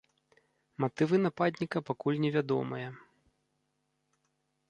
[0.83, 2.87] Матывы нападніка пакуль не вядомыя.